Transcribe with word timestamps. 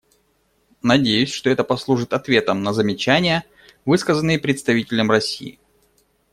Надеюсь, 0.81 1.31
что 1.31 1.51
это 1.51 1.63
послужит 1.63 2.13
ответом 2.13 2.63
на 2.63 2.73
замечания, 2.73 3.45
высказанные 3.85 4.39
представителем 4.39 5.11
России. 5.11 5.59